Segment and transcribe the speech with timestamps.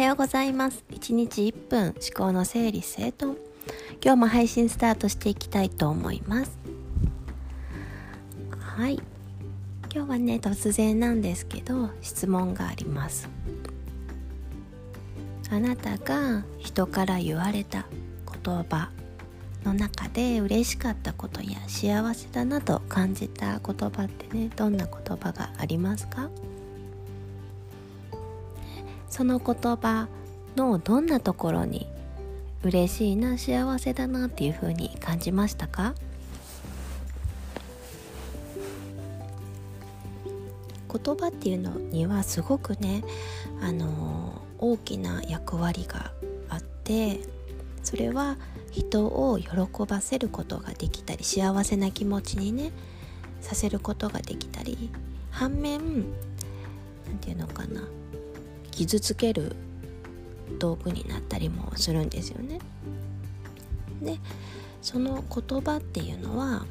[0.00, 0.82] はようございます。
[0.92, 3.36] 1日1分思考の整理整頓。
[4.02, 6.58] 今日も配信スタートしていきたいと思います。
[8.58, 8.94] はい。
[9.94, 13.28] 今日はね突然なんですけど質問があります。
[15.50, 17.84] あなたが人から言われた
[18.42, 18.88] 言葉
[19.64, 26.30] の中で嬉しかったことや幸せだなと感じた言葉ってねどんな言葉がありますか？
[29.10, 30.08] その言葉
[30.56, 31.86] のどんなところに
[32.62, 35.94] 嬉しいな幸せだなっていう風に感じましたか？
[40.92, 43.04] 言葉っていうのにはすごくね
[43.62, 46.10] あの大きな役割が
[46.48, 47.20] あって
[47.84, 48.36] それは
[48.72, 49.48] 人を喜
[49.86, 52.72] ばせることができたり幸せな気持ちにね
[53.40, 54.90] させることができたり
[55.30, 55.80] 反面
[57.06, 57.82] 何て言うのかな。
[58.70, 59.56] 傷つける
[60.58, 62.58] 道具になったりもするんですよね。
[64.02, 64.18] で
[64.82, 66.64] その言葉っていうのは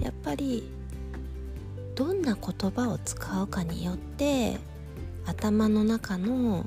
[0.00, 0.68] やっぱり
[1.94, 4.58] どんな言葉を使うかによって
[5.24, 6.64] 頭の中の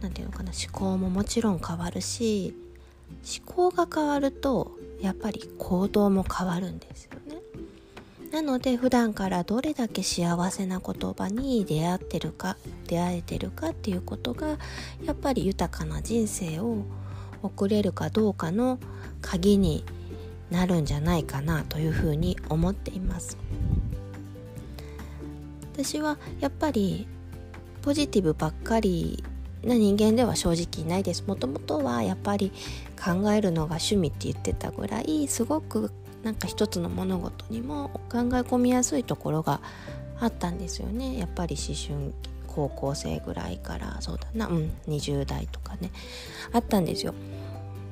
[0.00, 2.54] 何て言うのかな思考ももちろん変わるし
[3.46, 7.10] 思考が変わるとやっぱり行動も変わるんですよ。
[8.32, 14.58] なので普段からどれだけ幸せな言葉に出会ってるか出会えてるかっていうことが
[15.04, 16.84] やっぱり豊かな人生を
[17.42, 18.78] 送れるかどうかの
[19.22, 19.84] 鍵に
[20.50, 23.36] なるんじゃないかなというふうに思っています。
[25.72, 27.06] 私はやっぱり
[27.82, 29.22] ポジティブばっかり
[29.62, 31.24] な人間では正直いないです。
[31.26, 32.52] もともとはやっぱり
[33.02, 35.90] 考えるのが趣味って言ってたぐらいすごく
[36.26, 39.60] なんか一つの物事にも考え込みやすいところが
[40.18, 41.16] あったんですよね。
[41.16, 45.92] やっぱり思春期高校生ぐらいからそうだなうん20代とかね。
[46.52, 47.14] あったんですよ。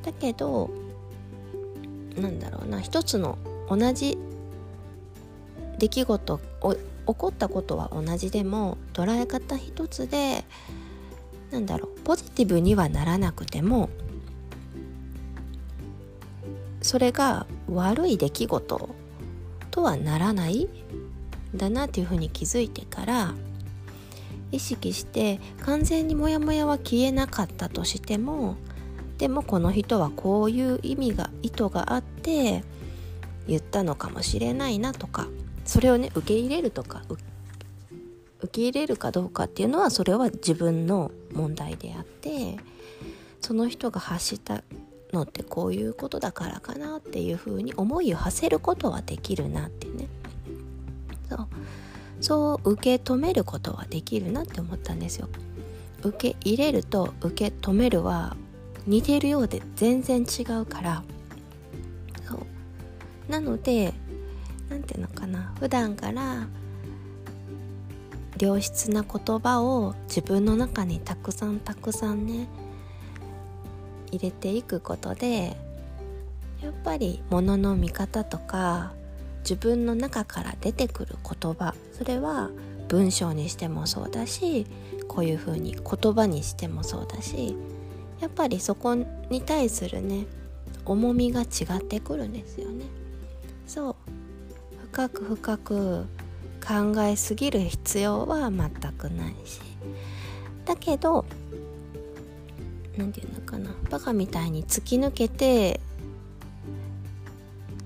[0.03, 0.69] だけど
[2.16, 3.38] なんだろうな一つの
[3.70, 4.19] 同じ
[5.78, 10.44] 出来事起こったことは同じでも捉え方一つで
[11.53, 13.91] なんだろうポジティブにはならなくても
[16.84, 18.90] それが悪い出来事
[19.70, 20.68] とはならない
[21.56, 23.34] だなっていうふうに気づいてから
[24.52, 28.56] 意識して完全にモヤモヤは消えなかったとしても
[29.16, 32.62] でもこの人はこういう意味が意図があって
[33.48, 35.26] 言ったのかもしれないなとか
[35.64, 37.22] それをね受け入れるとか受
[38.52, 42.58] け入れるかどうかっていうのはそれは自分の問題であって
[43.40, 44.62] その人が発した
[45.14, 50.08] のってこういうことだからかなっていうふうに思いを馳せることはできるなってね。
[51.28, 51.48] そう。
[52.20, 55.28] そう受け止めることはできるなって思ったんですよ。
[56.02, 58.36] 受け入れると受け止めるは
[58.86, 61.02] 似てるようで全然違うから。
[62.26, 63.31] そう。
[63.31, 63.94] なので
[64.69, 65.54] 何ていうのかな。
[65.60, 66.46] 普段から
[68.38, 72.48] 良質な言葉を自分の中にたくさんたくさんね
[74.14, 75.56] 入れていくことで
[76.62, 78.92] やっぱり物の見方とか
[79.41, 82.50] 自分の中から出てくる言葉それは
[82.88, 84.66] 文章にしてもそうだし
[85.08, 87.56] こういうふうに言葉にしてもそうだし
[88.20, 90.26] やっぱりそこに対するね
[90.84, 92.84] 重みが違ってくるんですよね。
[93.66, 93.96] そう。
[94.92, 96.06] 深く深く
[96.66, 99.60] 考えすぎる必要は全くないし。
[100.64, 101.25] だけど
[102.97, 103.75] 何て言うのかな。
[103.91, 105.81] バカみたいに突き抜けて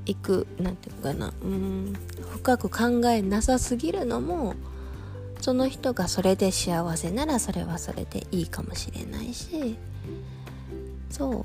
[0.07, 1.33] いく何て言うかな。
[1.43, 1.95] うん。
[2.31, 4.55] 深く考えなさすぎるのも
[5.41, 9.77] その人がそれで幸せならそれはそれでいいかもしれないし。
[11.11, 11.45] そ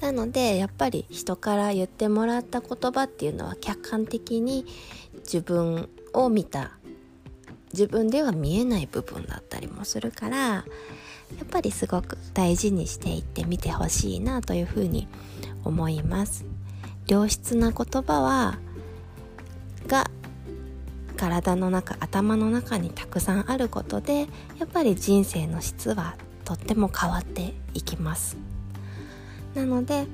[0.00, 0.04] う。
[0.04, 4.66] なのでやっぱり人から言ってもらった言葉っていうのは客観的に
[5.22, 6.72] 自分を見た。
[7.72, 10.64] 自分では見えない部分だったりもするから
[11.38, 15.08] やっぱりすごく大事にしていってみてほしいなというふうに
[15.64, 16.44] 思います。
[17.06, 18.58] 良質な言葉は
[19.86, 20.10] が
[21.16, 24.20] 体の中頭の中にたくさんあることで
[24.58, 28.36] やっぱり人生の質はとっても変わっていきます。
[29.54, 30.06] なので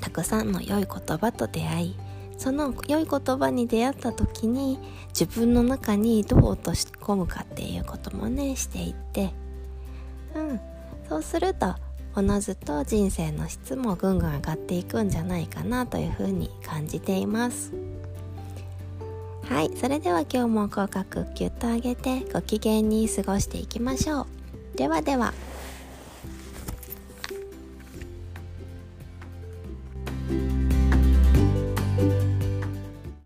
[0.00, 1.96] たくさんの良い言葉と出会い
[2.36, 9.32] その良い言葉に出会った時に自分の中にどう落とし込むかっていうこともねしていって
[10.34, 10.60] うん。
[11.08, 11.74] そうすると
[12.14, 17.72] おのずと人生の質もぐんぐん上がっていくんじゃないかなというふうに感じています。
[19.44, 19.70] はい。
[19.76, 24.22] それでは今日も口角キュッと上げてご機嫌に過ごしていきましょ
[24.74, 24.76] う。
[24.76, 25.32] ではでは。